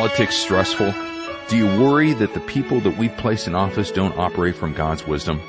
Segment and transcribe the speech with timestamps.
[0.00, 0.94] politics stressful?
[1.48, 5.06] Do you worry that the people that we place in office don't operate from God's
[5.06, 5.42] wisdom?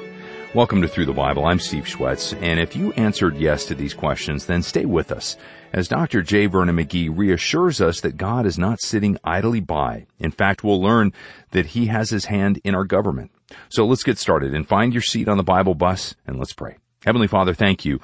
[0.53, 1.45] Welcome to Through the Bible.
[1.45, 5.37] I'm Steve Schwetz, and if you answered yes to these questions, then stay with us
[5.71, 6.21] as Dr.
[6.21, 6.47] J.
[6.47, 10.05] Vernon McGee reassures us that God is not sitting idly by.
[10.19, 11.13] In fact, we'll learn
[11.51, 13.31] that He has His hand in our government.
[13.69, 16.75] So let's get started and find your seat on the Bible bus and let's pray.
[17.03, 17.99] Heavenly Father, thank you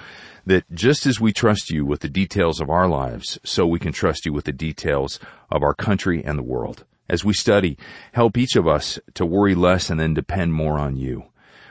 [0.47, 3.93] that just as we trust you with the details of our lives, so we can
[3.93, 5.19] trust you with the details
[5.51, 6.83] of our country and the world.
[7.07, 7.77] As we study,
[8.13, 11.25] help each of us to worry less and then depend more on you.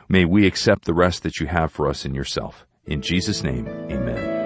[0.09, 2.65] May we accept the rest that you have for us in yourself.
[2.85, 4.37] In Jesus' name, amen.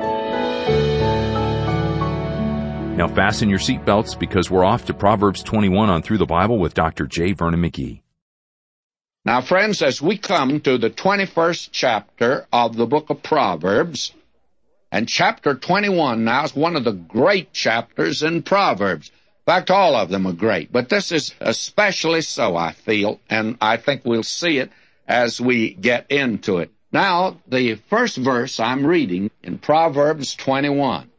[2.97, 6.73] Now fasten your seatbelts because we're off to Proverbs 21 on Through the Bible with
[6.73, 7.07] Dr.
[7.07, 7.33] J.
[7.35, 8.01] Vernon McGee.
[9.23, 14.15] Now, friends, as we come to the 21st chapter of the book of Proverbs,
[14.91, 19.11] and chapter 21 now is one of the great chapters in Proverbs.
[19.11, 23.59] In fact, all of them are great, but this is especially so, I feel, and
[23.61, 24.71] I think we'll see it
[25.07, 26.71] as we get into it.
[26.91, 31.11] Now, the first verse I'm reading in Proverbs 21.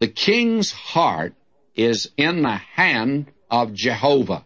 [0.00, 1.32] The king's heart
[1.74, 4.44] is in the hand of Jehovah,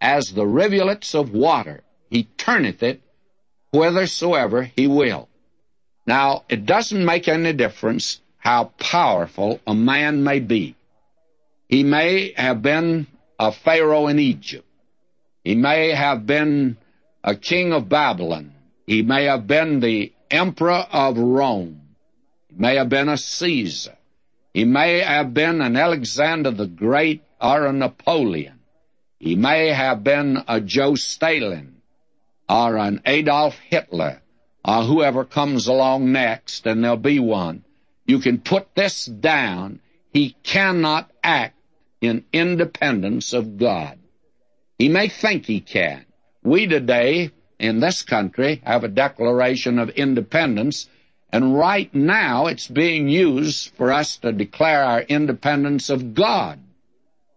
[0.00, 3.02] as the rivulets of water he turneth it
[3.72, 5.28] whithersoever he will.
[6.06, 10.76] Now, it doesn't make any difference how powerful a man may be.
[11.68, 14.64] He may have been a Pharaoh in Egypt.
[15.42, 16.76] He may have been
[17.24, 18.54] a king of Babylon.
[18.86, 21.80] He may have been the emperor of Rome.
[22.48, 23.96] He may have been a Caesar.
[24.52, 28.60] He may have been an Alexander the Great or a Napoleon.
[29.18, 31.73] He may have been a Joe Stalin
[32.48, 34.20] or an Adolf Hitler
[34.64, 37.64] or whoever comes along next, and there'll be one.
[38.06, 39.80] You can put this down.
[40.12, 41.56] He cannot act
[42.00, 43.98] in independence of God.
[44.78, 46.04] He may think he can.
[46.42, 50.88] We today in this country have a Declaration of Independence,
[51.30, 56.60] and right now it's being used for us to declare our independence of God.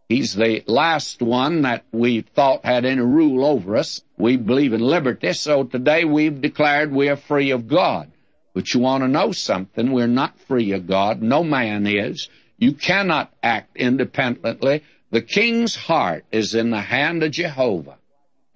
[0.09, 4.01] He's the last one that we thought had any rule over us.
[4.17, 8.11] We believe in liberty, so today we've declared we are free of God.
[8.53, 9.91] But you want to know something?
[9.91, 11.21] We're not free of God.
[11.21, 12.29] No man is.
[12.57, 14.83] You cannot act independently.
[15.11, 17.97] The king's heart is in the hand of Jehovah.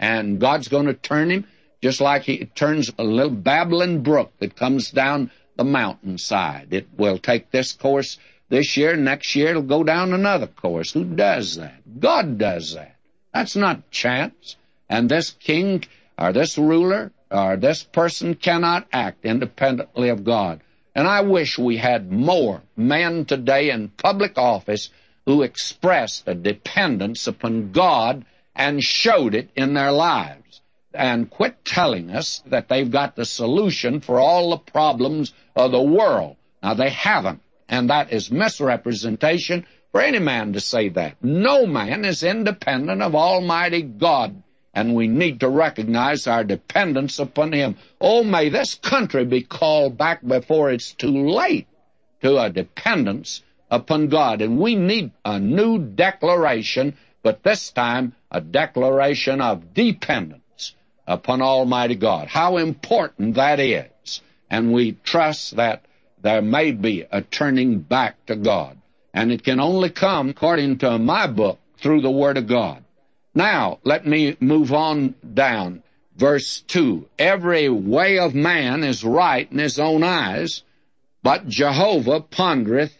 [0.00, 1.46] And God's going to turn him
[1.82, 6.72] just like he turns a little babbling brook that comes down the mountainside.
[6.72, 8.18] It will take this course
[8.52, 10.92] this year, next year, it'll go down another course.
[10.92, 11.98] Who does that?
[11.98, 12.96] God does that.
[13.32, 14.56] That's not chance.
[14.90, 15.84] And this king,
[16.18, 20.60] or this ruler, or this person cannot act independently of God.
[20.94, 24.90] And I wish we had more men today in public office
[25.24, 30.60] who expressed a dependence upon God and showed it in their lives.
[30.92, 35.82] And quit telling us that they've got the solution for all the problems of the
[35.82, 36.36] world.
[36.62, 37.40] Now, they haven't.
[37.68, 41.22] And that is misrepresentation for any man to say that.
[41.22, 44.42] No man is independent of Almighty God,
[44.74, 47.76] and we need to recognize our dependence upon Him.
[48.00, 51.66] Oh, may this country be called back before it's too late
[52.22, 54.40] to a dependence upon God.
[54.40, 60.74] And we need a new declaration, but this time a declaration of dependence
[61.06, 62.28] upon Almighty God.
[62.28, 64.20] How important that is.
[64.50, 65.84] And we trust that
[66.22, 68.78] there may be a turning back to God.
[69.12, 72.84] And it can only come, according to my book, through the Word of God.
[73.34, 75.82] Now, let me move on down.
[76.16, 80.62] Verse 2 Every way of man is right in his own eyes,
[81.22, 82.92] but Jehovah pondereth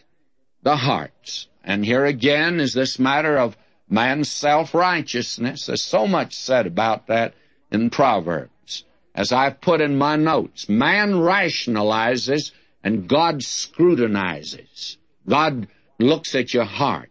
[0.63, 1.49] the hearts.
[1.65, 3.57] And here again is this matter of
[3.89, 5.67] man's self righteousness.
[5.67, 7.35] There's so much said about that
[7.71, 8.85] in Proverbs.
[9.15, 12.53] As I've put in my notes, man rationalizes
[12.83, 14.99] and God scrutinizes.
[15.29, 15.69] God
[15.99, 17.11] looks at your heart.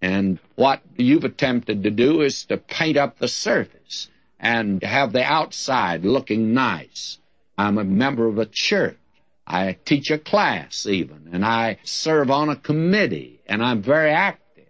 [0.00, 5.24] And what you've attempted to do is to paint up the surface and have the
[5.24, 7.18] outside looking nice.
[7.56, 8.96] I'm a member of a church.
[9.44, 14.68] I teach a class even, and I serve on a committee, and I'm very active.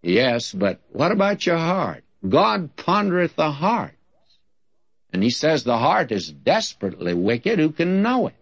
[0.00, 2.04] Yes, but what about your heart?
[2.26, 3.96] God pondereth the heart.
[5.12, 7.58] And he says the heart is desperately wicked.
[7.58, 8.34] Who can know it?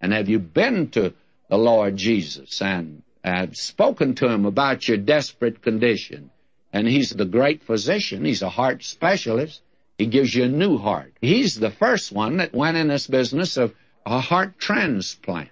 [0.00, 1.14] And have you been to
[1.48, 6.30] the Lord Jesus and have spoken to him about your desperate condition?
[6.72, 8.24] And he's the great physician.
[8.24, 9.62] He's a heart specialist.
[9.96, 11.12] He gives you a new heart.
[11.20, 13.74] He's the first one that went in this business of
[14.06, 15.50] a heart transplant.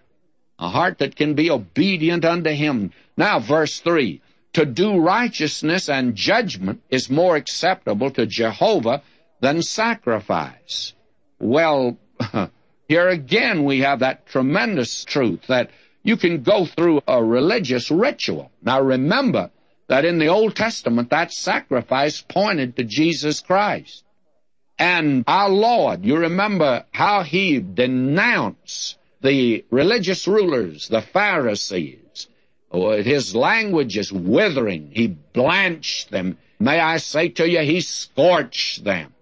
[0.59, 2.93] A heart that can be obedient unto him.
[3.17, 4.21] Now, verse 3.
[4.53, 9.03] to do righteousness and judgment is more acceptable to Jehovah
[9.41, 10.95] than sacrifice.
[11.39, 11.99] Well,
[12.89, 15.71] here again we have that tremendous truth that
[16.03, 18.51] you can go through a religious ritual.
[18.63, 19.51] Now remember
[19.89, 24.05] that in the Old Testament that sacrifice pointed to Jesus Christ.
[24.79, 32.29] And our Lord, you remember how he denounced the religious rulers, the Pharisees.
[32.71, 34.91] Oh, his language is withering.
[34.93, 36.39] He blanched them.
[36.61, 39.15] May I say to you, he scorched them.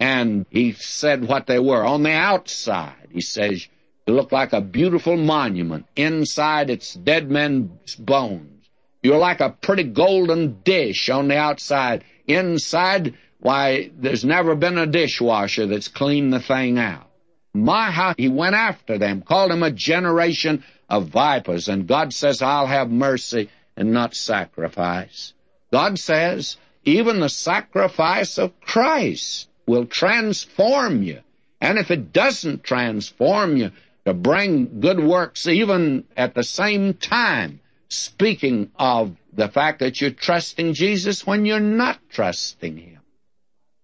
[0.00, 1.84] And he said what they were.
[1.84, 3.68] On the outside, he says,
[4.06, 5.84] you look like a beautiful monument.
[5.94, 8.66] Inside, it's dead men's bones.
[9.02, 12.04] You're like a pretty golden dish on the outside.
[12.26, 17.06] Inside, why, there's never been a dishwasher that's cleaned the thing out.
[17.52, 22.40] My, how he went after them, called them a generation of vipers, and God says,
[22.40, 25.34] I'll have mercy and not sacrifice.
[25.70, 31.20] God says, even the sacrifice of Christ will transform you.
[31.60, 33.70] And if it doesn't transform you
[34.04, 40.10] to bring good works, even at the same time, speaking of the fact that you're
[40.10, 43.00] trusting Jesus when you're not trusting Him.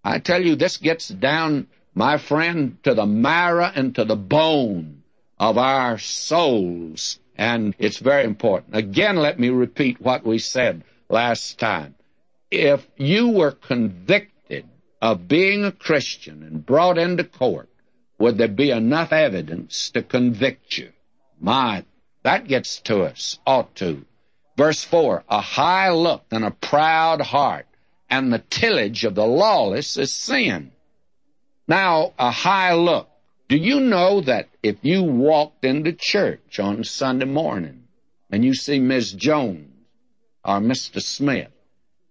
[0.03, 5.03] I tell you, this gets down, my friend, to the marrow and to the bone
[5.39, 7.21] of our souls.
[7.37, 8.75] And it's very important.
[8.75, 11.95] Again, let me repeat what we said last time.
[12.51, 14.36] If you were convicted
[15.07, 17.69] of being a Christian and brought into court,
[18.19, 20.91] would there be enough evidence to convict you?
[21.41, 21.85] My,
[22.25, 24.05] that gets to us, ought to.
[24.57, 27.67] Verse 4 A high look and a proud heart
[28.11, 30.73] and the tillage of the lawless is sin.
[31.69, 33.09] Now, a high look.
[33.49, 37.85] Do you know that if you walked into church on Sunday morning
[38.29, 39.71] and you see Miss Jones
[40.45, 41.01] or Mr.
[41.01, 41.53] Smith,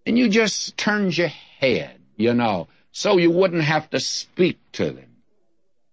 [0.05, 1.27] and you just turned your
[1.59, 5.17] head, you know, so you wouldn't have to speak to them.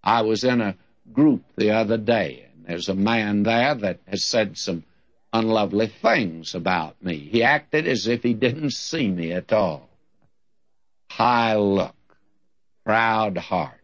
[0.04, 0.76] I was in a
[1.12, 4.84] group the other day, and there's a man there that has said some
[5.32, 7.18] unlovely things about me.
[7.18, 9.88] He acted as if he didn't see me at all
[11.10, 11.96] high look,
[12.84, 13.80] proud heart,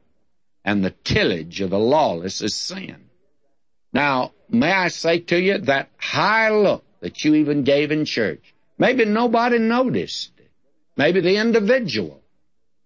[0.65, 3.11] and the tillage of the lawless is sin.
[3.93, 8.55] Now, may I say to you that high look that you even gave in church,
[8.79, 10.53] maybe nobody noticed it.
[10.97, 12.23] Maybe the individual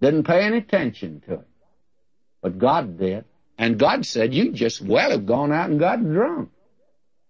[0.02, 1.48] didn't pay any attention to it.
[2.42, 3.24] But God did.
[3.56, 6.50] And God said, you just well have gone out and got drunk.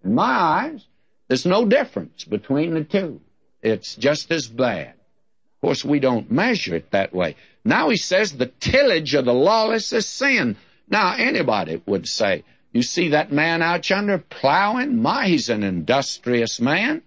[0.02, 0.86] In my eyes,
[1.28, 3.20] there's no difference between the two.
[3.62, 4.88] It's just as bad.
[4.88, 7.36] Of course, we don't measure it that way.
[7.64, 10.56] Now he says the tillage of the lawless is sin.
[10.88, 12.42] Now, anybody would say,
[12.72, 15.00] you see that man out yonder plowing?
[15.00, 17.02] My, he's an industrious man.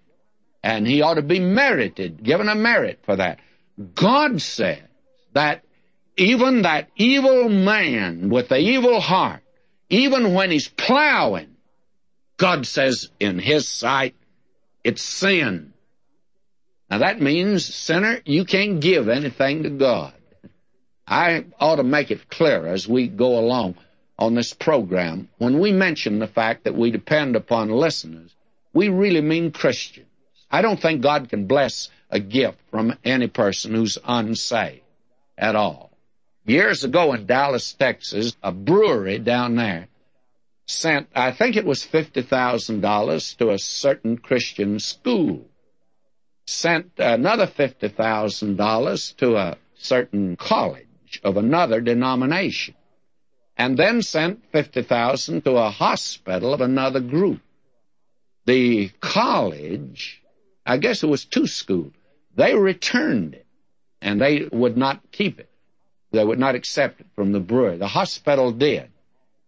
[0.62, 3.40] And he ought to be merited, given a merit for that.
[3.94, 4.78] God says
[5.36, 5.62] that
[6.16, 9.42] even that evil man with the evil heart,
[9.90, 11.56] even when he's plowing,
[12.38, 14.14] God says in his sight,
[14.82, 15.74] it's sin.
[16.90, 20.14] Now that means, sinner, you can't give anything to God.
[21.06, 23.76] I ought to make it clear as we go along
[24.18, 25.28] on this program.
[25.36, 28.34] When we mention the fact that we depend upon listeners,
[28.72, 30.06] we really mean Christians.
[30.50, 34.85] I don't think God can bless a gift from any person who's unsaved
[35.36, 35.90] at all.
[36.44, 39.88] Years ago in Dallas, Texas, a brewery down there
[40.66, 45.46] sent, I think it was $50,000 to a certain Christian school
[46.46, 52.74] sent another $50,000 to a certain college of another denomination,
[53.56, 57.40] and then sent 50,000 to a hospital of another group.
[58.44, 60.22] The college,
[60.64, 61.92] I guess it was two schools,
[62.36, 63.45] they returned it,
[64.06, 65.50] and they would not keep it.
[66.12, 67.76] They would not accept it from the brewery.
[67.76, 68.88] The hospital did.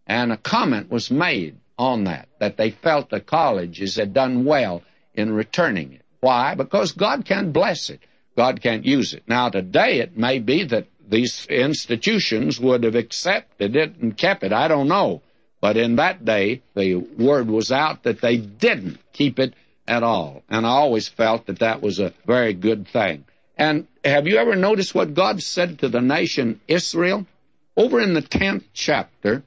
[0.04, 4.82] And a comment was made on that, that they felt the colleges had done well
[5.14, 6.02] in returning it.
[6.18, 6.56] Why?
[6.56, 8.00] Because God can't bless it.
[8.36, 9.22] God can't use it.
[9.28, 14.52] Now, today it may be that these institutions would have accepted it and kept it.
[14.52, 15.22] I don't know.
[15.60, 19.54] But in that day, the word was out that they didn't keep it
[19.86, 20.42] at all.
[20.48, 23.24] And I always felt that that was a very good thing.
[23.56, 27.26] And have you ever noticed what God said to the nation Israel?
[27.76, 29.42] Over in the 10th chapter,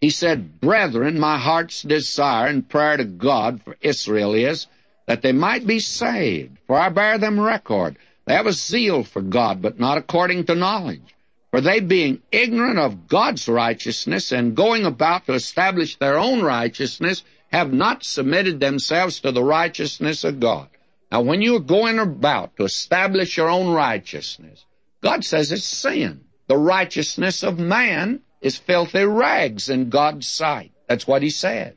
[0.00, 4.66] he said, Brethren, my heart's desire and prayer to God for Israel is
[5.06, 6.58] that they might be saved.
[6.66, 7.96] For I bear them record.
[8.26, 11.14] They have a zeal for God, but not according to knowledge.
[11.50, 17.24] For they, being ignorant of God's righteousness and going about to establish their own righteousness,
[17.50, 20.68] have not submitted themselves to the righteousness of God.
[21.10, 24.64] Now, when you're going about to establish your own righteousness,
[25.00, 26.24] God says it's sin.
[26.48, 30.72] The righteousness of man is filthy rags in God's sight.
[30.86, 31.74] That's what he says.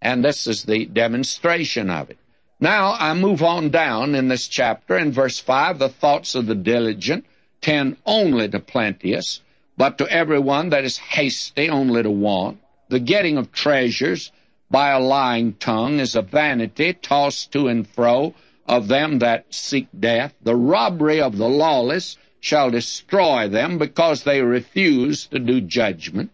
[0.00, 2.18] And this is the demonstration of it.
[2.60, 6.54] Now I move on down in this chapter in verse 5 the thoughts of the
[6.54, 7.24] diligent
[7.60, 9.40] tend only to plenteous,
[9.76, 12.60] but to everyone that is hasty only to want.
[12.88, 14.30] The getting of treasures
[14.70, 18.34] by a lying tongue is a vanity tossed to and fro
[18.66, 20.34] of them that seek death.
[20.42, 26.30] The robbery of the lawless shall destroy them because they refuse to do judgment.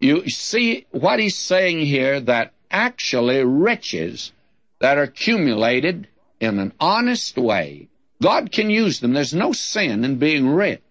[0.00, 4.32] You see what he's saying here that actually riches
[4.80, 6.08] that are accumulated
[6.40, 7.88] in an honest way,
[8.20, 9.12] God can use them.
[9.12, 10.82] There's no sin in being rich.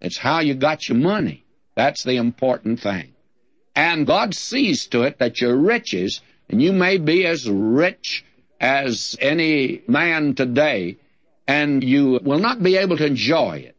[0.00, 1.44] It's how you got your money.
[1.74, 3.13] That's the important thing.
[3.76, 8.24] And God sees to it that your riches, and you may be as rich
[8.60, 10.96] as any man today,
[11.46, 13.76] and you will not be able to enjoy it.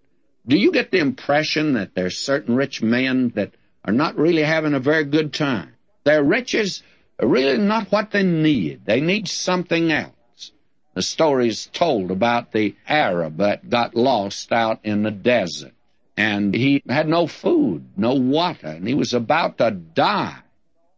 [0.47, 3.51] Do you get the impression that there's certain rich men that
[3.83, 5.73] are not really having a very good time?
[6.03, 6.83] Their riches
[7.19, 8.85] are really not what they need.
[8.85, 10.51] They need something else.
[10.93, 15.73] The story is told about the Arab that got lost out in the desert.
[16.17, 20.39] And he had no food, no water, and he was about to die.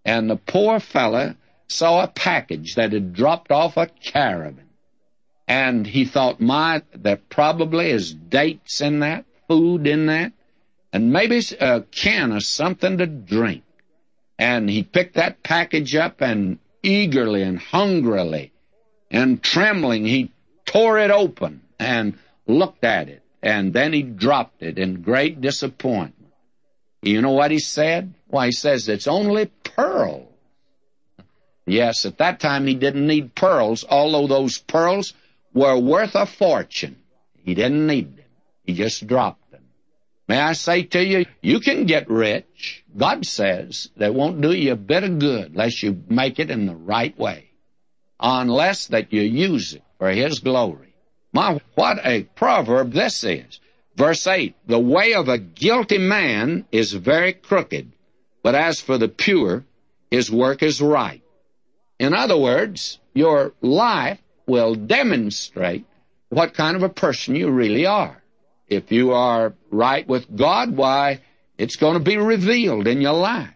[0.05, 1.35] And the poor fellow
[1.67, 4.69] saw a package that had dropped off a caravan.
[5.47, 10.33] And he thought, my, there probably is dates in that food in that,
[10.91, 13.63] and maybe a can of something to drink.
[14.37, 18.51] And he picked that package up and eagerly and hungrily
[19.09, 20.31] and trembling, he
[20.65, 23.23] tore it open and looked at it.
[23.47, 26.33] And then he dropped it in great disappointment.
[27.01, 28.13] You know what he said?
[28.27, 30.27] Why, he says it's only pearls.
[31.65, 35.13] Yes, at that time he didn't need pearls, although those pearls
[35.53, 36.97] were worth a fortune.
[37.45, 38.25] He didn't need them.
[38.65, 39.63] He just dropped them.
[40.27, 42.83] May I say to you, you can get rich.
[42.97, 46.65] God says that won't do you a bit of good unless you make it in
[46.65, 47.49] the right way.
[48.19, 50.86] Unless that you use it for His glory.
[51.37, 53.59] My, what a proverb this is.
[53.95, 57.91] Verse 8, the way of a guilty man is very crooked,
[58.41, 59.63] but as for the pure,
[60.09, 61.21] his work is right.
[61.99, 65.85] In other words, your life will demonstrate
[66.29, 68.19] what kind of a person you really are.
[68.67, 71.21] If you are right with God, why,
[71.55, 73.53] it's going to be revealed in your life.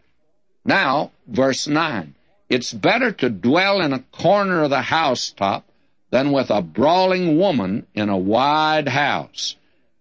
[0.64, 2.14] Now, verse 9.
[2.48, 5.66] It's better to dwell in a corner of the housetop
[6.12, 9.56] than with a brawling woman in a wide house.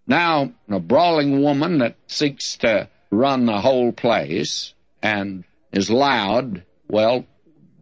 [0.05, 7.25] Now, a brawling woman that seeks to run the whole place and is loud, well,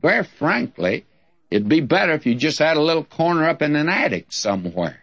[0.01, 1.05] very frankly,
[1.49, 4.99] it'd be better if you just had a little corner up in an attic somewhere.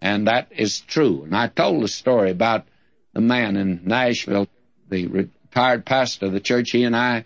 [0.00, 1.24] And that is true.
[1.24, 2.66] And I told a story about
[3.12, 4.48] the man in Nashville,
[4.88, 6.70] the retired pastor of the church.
[6.70, 7.24] He and I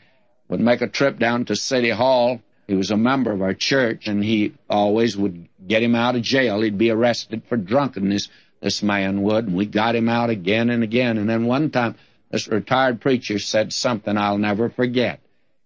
[0.49, 2.41] would make a trip down to City Hall.
[2.71, 6.23] He was a member of our church, and he always would get him out of
[6.23, 6.61] jail.
[6.61, 8.29] He'd be arrested for drunkenness,
[8.61, 11.19] this man would, and we got him out again and again.
[11.19, 11.97] And then one time,
[12.31, 15.19] this retired preacher said something I'll never forget.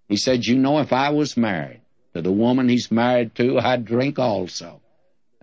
[0.08, 1.82] He said, You know, if I was married
[2.14, 4.80] to the woman he's married to, I'd drink also.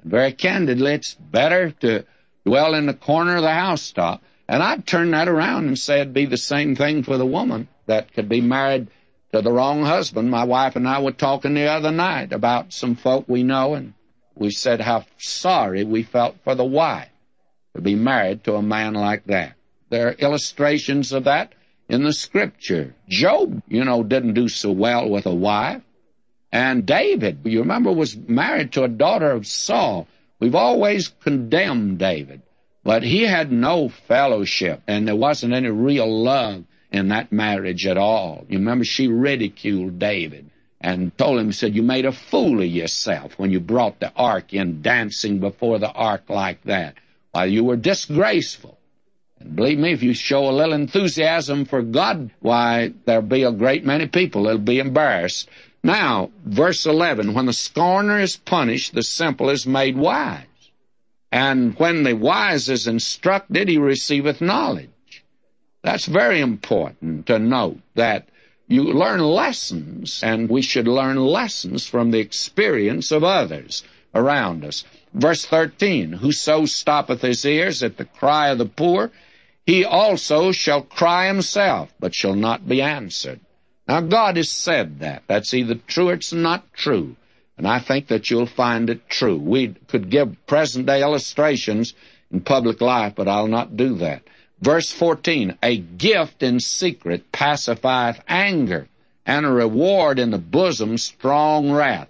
[0.02, 2.06] And Very candidly, it's better to
[2.44, 4.24] dwell in the corner of the housetop.
[4.48, 7.68] And I'd turn that around and say it'd be the same thing for the woman
[7.86, 8.88] that could be married
[9.34, 10.30] to the wrong husband.
[10.30, 13.94] My wife and I were talking the other night about some folk we know, and
[14.36, 17.10] we said how sorry we felt for the wife
[17.76, 19.54] to be married to a man like that.
[19.90, 21.54] There are illustrations of that
[21.90, 22.96] in the scripture.
[23.08, 25.82] Job, you know, didn't do so well with a wife.
[26.52, 30.08] And David, you remember, was married to a daughter of Saul.
[30.40, 32.42] We've always condemned David,
[32.84, 37.98] but he had no fellowship, and there wasn't any real love in that marriage at
[37.98, 38.46] all.
[38.50, 43.38] You remember, she ridiculed David and told him, said, You made a fool of yourself
[43.38, 46.96] when you brought the ark in dancing before the ark like that.
[47.32, 48.78] Why, you were disgraceful.
[49.40, 53.52] And believe me, if you show a little enthusiasm for God, why, there'll be a
[53.52, 55.50] great many people that'll be embarrassed
[55.84, 60.46] now, verse 11, when the scorner is punished, the simple is made wise.
[61.32, 64.90] And when the wise is instructed, he receiveth knowledge.
[65.84, 68.30] That's very important to note that
[68.68, 73.84] you learn lessons, and we should learn lessons from the experience of others
[74.14, 74.84] around us.
[75.14, 79.12] Verse 13, Whoso stoppeth his ears at the cry of the poor,
[79.66, 83.40] he also shall cry himself, but shall not be answered.
[83.88, 85.24] Now, God has said that.
[85.28, 87.16] That's either true or it's not true.
[87.58, 89.38] And I think that you'll find it true.
[89.38, 91.94] We could give present day illustrations
[92.32, 94.24] in public life, but I'll not do that.
[94.62, 98.88] Verse 14, a gift in secret pacifieth anger,
[99.26, 102.08] and a reward in the bosom strong wrath.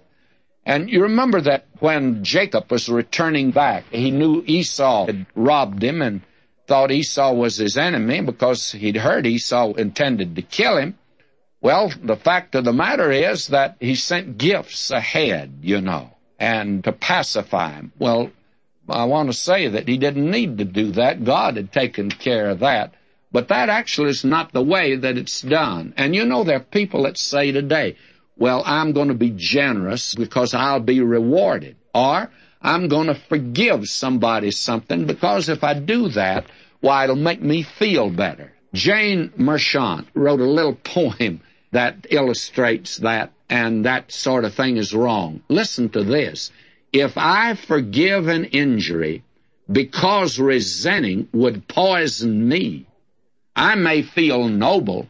[0.64, 6.02] And you remember that when Jacob was returning back, he knew Esau had robbed him
[6.02, 6.20] and
[6.66, 10.98] thought Esau was his enemy because he'd heard Esau intended to kill him.
[11.60, 16.84] Well, the fact of the matter is that he sent gifts ahead, you know, and
[16.84, 17.92] to pacify him.
[17.98, 18.30] Well,
[18.88, 21.24] I want to say that he didn't need to do that.
[21.24, 22.94] God had taken care of that.
[23.30, 25.94] But that actually is not the way that it's done.
[25.96, 27.96] And you know, there are people that say today,
[28.36, 31.76] well, I'm going to be generous because I'll be rewarded.
[31.94, 36.46] Or, I'm going to forgive somebody something because if I do that,
[36.80, 38.52] why, it'll make me feel better.
[38.74, 41.40] Jane Merchant wrote a little poem
[41.72, 45.42] that illustrates that, and that sort of thing is wrong.
[45.48, 46.50] Listen to this.
[46.92, 49.24] If I forgive an injury
[49.70, 52.86] because resenting would poison me,
[53.56, 55.08] I may feel noble,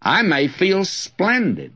[0.00, 1.72] I may feel splendid,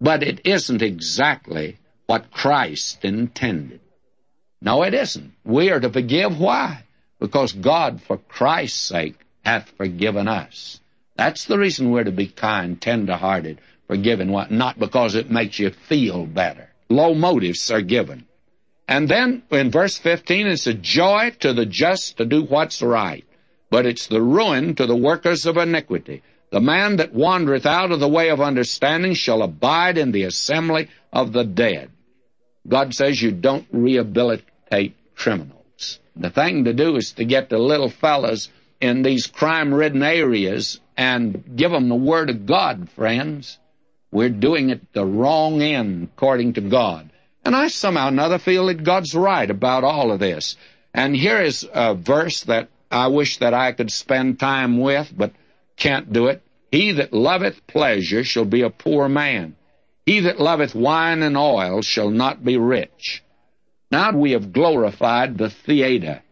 [0.00, 3.80] but it isn't exactly what Christ intended.
[4.60, 5.32] No, it isn't.
[5.44, 6.38] We are to forgive.
[6.38, 6.84] Why?
[7.20, 10.80] Because God, for Christ's sake, hath forgiven us.
[11.16, 16.26] That's the reason we're to be kind, tender-hearted, forgiving, not because it makes you feel
[16.26, 16.68] better.
[16.88, 18.26] Low motives are given.
[18.86, 23.24] And then in verse 15, it's a joy to the just to do what's right,
[23.70, 26.22] but it's the ruin to the workers of iniquity.
[26.50, 30.88] The man that wandereth out of the way of understanding shall abide in the assembly
[31.12, 31.90] of the dead.
[32.68, 35.98] God says you don't rehabilitate criminals.
[36.14, 41.56] The thing to do is to get the little fellas in these crime-ridden areas and
[41.56, 43.58] give them the Word of God, friends.
[44.12, 47.10] We're doing it the wrong end, according to God.
[47.44, 50.56] And I somehow or another feel that God's right about all of this.
[50.94, 55.32] And here is a verse that I wish that I could spend time with, but
[55.76, 56.42] can't do it.
[56.70, 59.56] He that loveth pleasure shall be a poor man.
[60.06, 63.22] He that loveth wine and oil shall not be rich.
[63.90, 66.22] Now we have glorified the theater,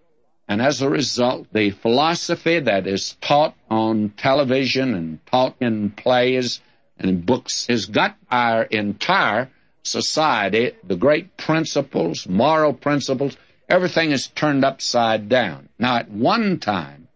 [0.49, 6.61] and as a result, the philosophy that is taught on television and taught in plays
[6.99, 9.49] and in books has got our entire
[9.83, 13.37] society, the great principles, moral principles,
[13.69, 15.69] everything is turned upside down.
[15.79, 17.09] Now, at one time,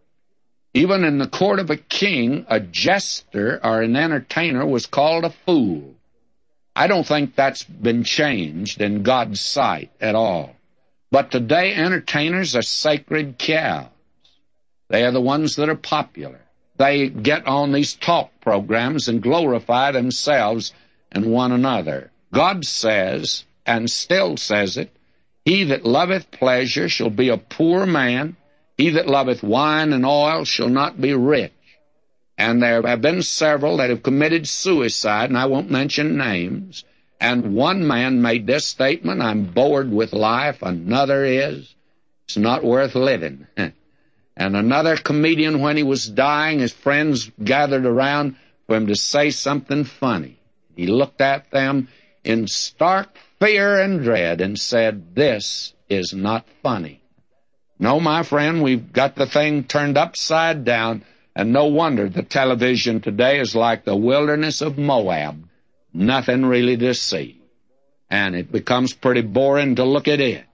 [0.74, 5.30] even in the court of a king, a jester or an entertainer was called a
[5.30, 5.94] fool.
[6.74, 10.54] I don't think that's been changed in God's sight at all.
[11.10, 13.88] But today, entertainers are sacred cows.
[14.88, 16.40] They are the ones that are popular.
[16.76, 20.74] They get on these talk programs and glorify themselves
[21.10, 22.10] and one another.
[22.36, 24.90] God says, and still says it,
[25.44, 28.36] He that loveth pleasure shall be a poor man,
[28.76, 31.52] he that loveth wine and oil shall not be rich.
[32.36, 36.84] And there have been several that have committed suicide, and I won't mention names.
[37.18, 40.60] And one man made this statement, I'm bored with life.
[40.60, 41.74] Another is,
[42.26, 43.46] it's not worth living.
[43.56, 43.72] and
[44.36, 49.84] another comedian, when he was dying, his friends gathered around for him to say something
[49.84, 50.38] funny.
[50.76, 51.88] He looked at them
[52.26, 57.00] in stark fear and dread and said, This is not funny.
[57.78, 63.00] No, my friend, we've got the thing turned upside down, and no wonder the television
[63.00, 65.48] today is like the wilderness of Moab.
[65.92, 67.40] Nothing really to see.
[68.10, 70.44] And it becomes pretty boring to look at it.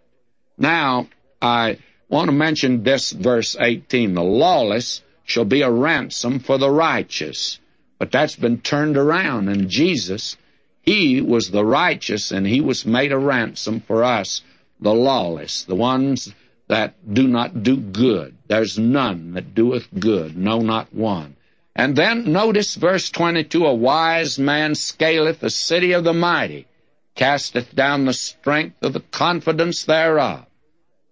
[0.58, 1.08] Now,
[1.40, 4.14] I want to mention this verse 18.
[4.14, 7.58] The lawless shall be a ransom for the righteous.
[7.98, 10.36] But that's been turned around, and Jesus
[10.82, 14.42] he was the righteous, and he was made a ransom for us,
[14.80, 16.34] the lawless, the ones
[16.66, 18.36] that do not do good.
[18.48, 21.36] There's none that doeth good, no, not one.
[21.76, 26.66] And then notice verse 22 A wise man scaleth the city of the mighty,
[27.14, 30.46] casteth down the strength of the confidence thereof.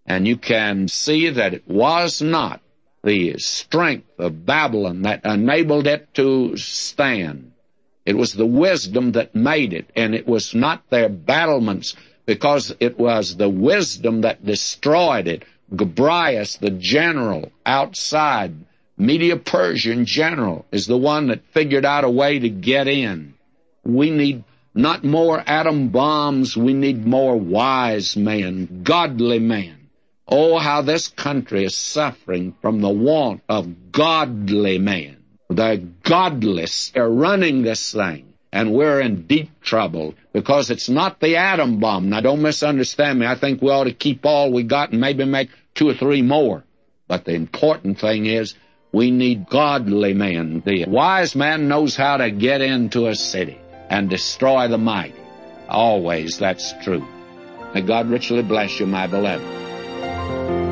[0.05, 2.61] And you can see that it was not
[3.05, 7.50] the strength of Babylon that enabled it to stand.
[8.11, 11.95] It was the wisdom that made it, and it was not their battlements,
[12.27, 15.45] because it was the wisdom that destroyed it.
[15.73, 18.53] Gobryas, the general outside,
[18.99, 23.35] Media Persian general, is the one that figured out a way to get in.
[23.85, 24.43] We need
[24.75, 29.89] not more atom bombs, we need more wise men, godly men.
[30.27, 35.20] Oh, how this country is suffering from the want of godly men.
[35.51, 38.27] The godless are running this thing.
[38.53, 42.09] and we're in deep trouble because it's not the atom bomb.
[42.11, 43.27] Now, don't misunderstand me.
[43.27, 46.23] I think we ought to keep all we got and maybe make two or three
[46.23, 46.65] more.
[47.07, 48.55] But the important thing is
[48.93, 50.63] we need godly men.
[50.65, 53.59] The wise man knows how to get into a city
[53.89, 55.15] and destroy the mighty.
[55.69, 57.07] Always that's true.
[57.73, 60.70] May God richly bless you, my beloved.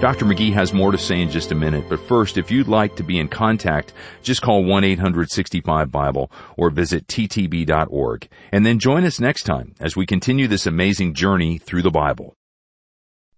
[0.00, 0.26] Dr.
[0.26, 3.02] McGee has more to say in just a minute, but first, if you'd like to
[3.02, 8.28] be in contact, just call 1-865-BIBLE or visit ttb.org.
[8.52, 12.34] And then join us next time as we continue this amazing journey through the Bible.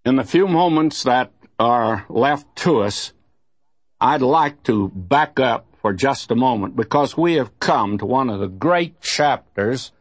[0.05, 3.13] In the few moments that are left to us,
[4.01, 8.29] I'd like to back up for just a moment because we have come to one
[8.29, 9.93] of the great chapters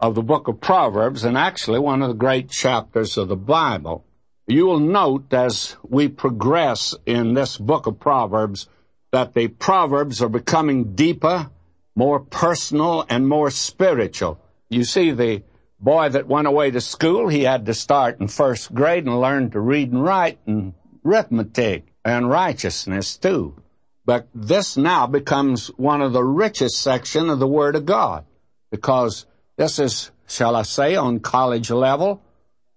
[0.00, 4.04] of the book of Proverbs and actually one of the great chapters of the Bible.
[4.52, 8.68] You will note as we progress in this book of Proverbs
[9.10, 11.48] that the Proverbs are becoming deeper,
[11.94, 14.38] more personal, and more spiritual.
[14.68, 15.42] You see, the
[15.80, 19.48] boy that went away to school, he had to start in first grade and learn
[19.52, 23.56] to read and write and arithmetic and righteousness too.
[24.04, 28.26] But this now becomes one of the richest section of the Word of God
[28.70, 29.24] because
[29.56, 32.20] this is, shall I say, on college level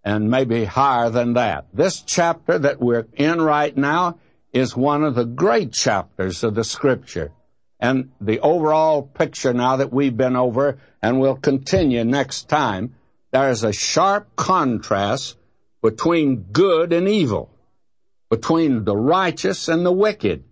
[0.06, 1.66] and maybe higher than that.
[1.74, 4.20] This chapter that we're in right now
[4.54, 7.32] is one of the great chapters of the scripture.
[7.80, 12.96] And the overall picture now that we've been over and will continue next time,
[13.32, 15.38] there is a sharp contrast
[15.82, 17.50] between good and evil,
[18.30, 20.44] between the righteous and the wicked.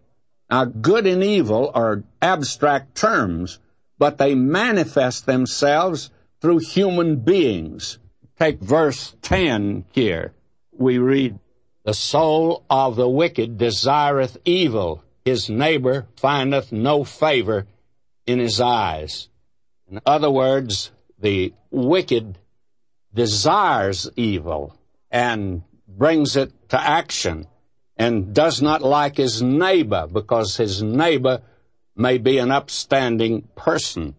[0.50, 3.60] Now, good and evil are abstract terms,
[4.00, 6.10] but they manifest themselves
[6.42, 8.00] through human beings.
[8.40, 10.34] Take verse 10 here.
[10.72, 11.40] We read,
[11.84, 15.04] The soul of the wicked desireth evil.
[15.24, 17.68] His neighbor findeth no favor
[18.26, 19.30] in his eyes.
[19.90, 22.38] In other words, the wicked
[23.14, 24.76] desires evil
[25.12, 27.48] and brings it to action
[27.96, 31.42] and does not like his neighbor because his neighbor
[31.96, 34.16] may be an upstanding person.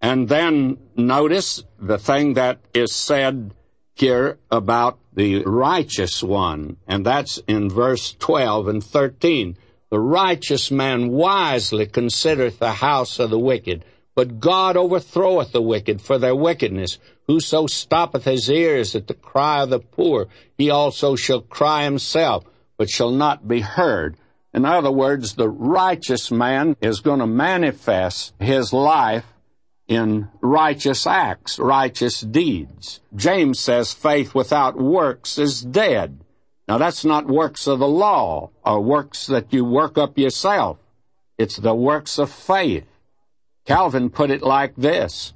[0.00, 3.52] And then notice the thing that is said
[3.94, 9.56] here about the righteous one, and that's in verse 12 and 13.
[9.90, 13.84] The righteous man wisely considereth the house of the wicked,
[14.14, 16.98] but God overthroweth the wicked for their wickedness.
[17.26, 22.44] Whoso stoppeth his ears at the cry of the poor, he also shall cry himself,
[22.76, 24.16] but shall not be heard.
[24.54, 29.24] In other words, the righteous man is going to manifest his life
[29.88, 33.00] in righteous acts, righteous deeds.
[33.16, 36.20] James says faith without works is dead.
[36.68, 40.78] Now that's not works of the law or works that you work up yourself.
[41.38, 42.86] It's the works of faith.
[43.64, 45.32] Calvin put it like this.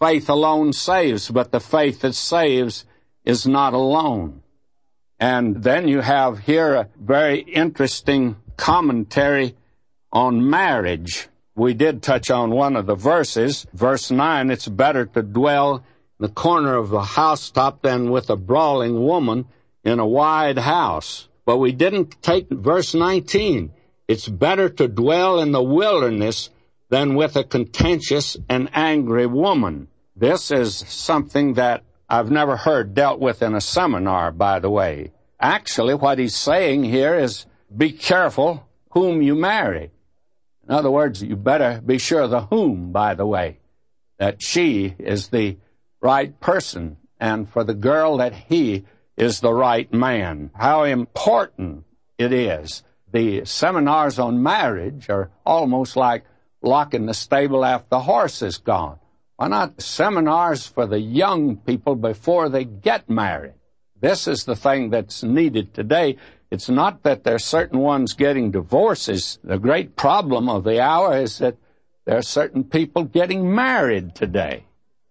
[0.00, 2.84] Faith alone saves, but the faith that saves
[3.24, 4.42] is not alone.
[5.18, 9.56] And then you have here a very interesting commentary
[10.12, 13.66] on marriage we did touch on one of the verses.
[13.74, 15.82] Verse 9, it's better to dwell in
[16.26, 19.46] the corner of a housetop than with a brawling woman
[19.84, 21.28] in a wide house.
[21.44, 23.72] But we didn't take verse 19.
[24.06, 26.50] It's better to dwell in the wilderness
[26.90, 29.88] than with a contentious and angry woman.
[30.14, 35.12] This is something that I've never heard dealt with in a seminar, by the way.
[35.40, 39.90] Actually, what he's saying here is be careful whom you marry.
[40.68, 43.58] In other words, you better be sure the whom, by the way,
[44.18, 45.56] that she is the
[46.02, 48.84] right person, and for the girl that he
[49.16, 50.50] is the right man.
[50.54, 51.84] How important
[52.18, 52.82] it is.
[53.10, 56.24] The seminars on marriage are almost like
[56.60, 58.98] locking the stable after the horse is gone.
[59.36, 63.54] Why not seminars for the young people before they get married?
[64.00, 66.18] This is the thing that's needed today
[66.50, 69.38] it's not that there are certain ones getting divorces.
[69.44, 71.56] The great problem of the hour is that
[72.06, 74.64] there are certain people getting married today,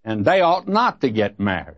[0.04, 1.78] and they ought not to get married.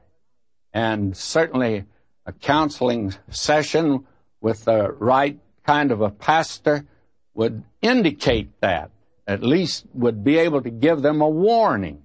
[0.74, 1.86] And certainly
[2.26, 4.06] a counseling session
[4.40, 6.86] with the right kind of a pastor
[7.34, 8.92] would indicate that,
[9.28, 12.04] at least would be able to give them a warning.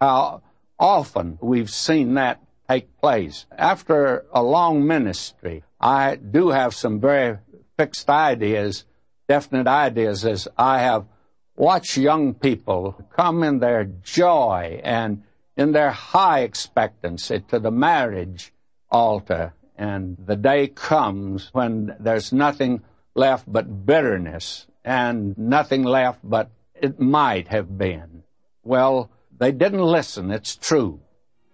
[0.00, 0.42] How
[0.78, 3.46] often we've seen that take place.
[3.56, 7.38] After a long ministry, I do have some very
[7.76, 8.84] fixed ideas,
[9.28, 11.06] definite ideas, as I have
[11.54, 15.22] watched young people come in their joy and
[15.56, 18.52] in their high expectancy to the marriage
[18.90, 19.54] altar.
[19.78, 22.82] And the day comes when there's nothing
[23.14, 28.24] left but bitterness and nothing left but it might have been.
[28.64, 30.98] Well, they didn't listen, it's true.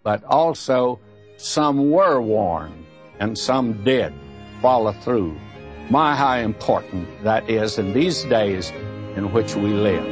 [0.03, 1.01] But also,
[1.37, 2.87] some were warned,
[3.19, 4.13] and some did
[4.61, 5.39] follow through.
[5.91, 8.71] My, how important that is in these days
[9.17, 10.05] in which we live.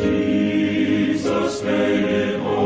[0.00, 2.57] Jesus made it all,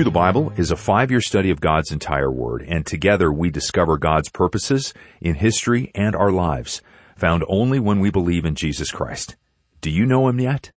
[0.00, 3.98] Through the Bible is a five-year study of God's entire Word, and together we discover
[3.98, 6.80] God's purposes in history and our lives,
[7.16, 9.36] found only when we believe in Jesus Christ.
[9.82, 10.70] Do you know Him yet?